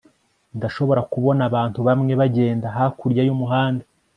ndashobora 0.57 1.01
kubona 1.13 1.41
abantu 1.49 1.79
bamwe 1.87 2.11
bagenda 2.21 2.65
hakurya 2.75 3.21
y'umuhanda 3.27 3.83